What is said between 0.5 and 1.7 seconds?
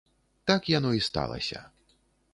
Так яно і сталася.